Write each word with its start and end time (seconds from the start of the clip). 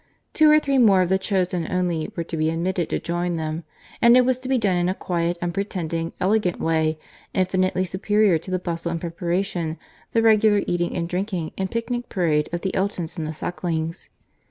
Two 0.33 0.49
or 0.49 0.59
three 0.59 0.79
more 0.79 1.03
of 1.03 1.09
the 1.09 1.19
chosen 1.19 1.67
only 1.71 2.11
were 2.15 2.23
to 2.23 2.35
be 2.35 2.49
admitted 2.49 2.89
to 2.89 2.97
join 2.97 3.35
them, 3.37 3.65
and 4.01 4.17
it 4.17 4.25
was 4.25 4.39
to 4.39 4.49
be 4.49 4.57
done 4.57 4.75
in 4.75 4.89
a 4.89 4.95
quiet, 4.95 5.37
unpretending, 5.43 6.11
elegant 6.19 6.59
way, 6.59 6.97
infinitely 7.35 7.85
superior 7.85 8.39
to 8.39 8.49
the 8.49 8.57
bustle 8.57 8.89
and 8.91 8.99
preparation, 8.99 9.77
the 10.13 10.23
regular 10.23 10.63
eating 10.65 10.95
and 10.95 11.07
drinking, 11.07 11.51
and 11.55 11.69
picnic 11.69 12.09
parade 12.09 12.49
of 12.51 12.61
the 12.61 12.73
Eltons 12.73 13.15
and 13.19 13.27
the 13.27 13.31
Sucklings. 13.31 14.09